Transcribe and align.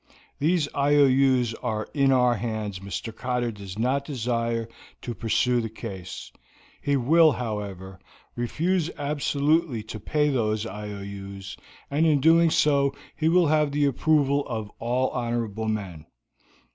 These 0.39 0.67
IOUs 0.73 1.53
are 1.61 1.87
in 1.93 2.11
our 2.11 2.33
hands. 2.33 2.79
Mr. 2.79 3.15
Cotter 3.15 3.51
does 3.51 3.77
not 3.77 4.03
desire 4.03 4.67
to 5.03 5.13
pursue 5.13 5.61
the 5.61 5.69
case; 5.69 6.31
he 6.81 6.97
will, 6.97 7.33
however, 7.33 7.99
refuse 8.35 8.89
absolutely 8.97 9.83
to 9.83 9.99
pay 9.99 10.29
those 10.29 10.65
IOUs, 10.65 11.55
and 11.91 12.07
in 12.07 12.19
doing 12.19 12.49
so 12.49 12.95
he 13.15 13.29
will 13.29 13.45
have 13.45 13.71
the 13.71 13.85
approval 13.85 14.43
of 14.47 14.71
all 14.79 15.11
honorable 15.11 15.67
men. 15.67 16.07